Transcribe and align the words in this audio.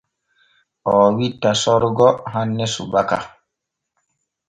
Oo 0.91 1.07
witta 1.17 1.51
Sorgo 1.61 2.09
hanne 2.33 2.65
subaka. 2.73 3.17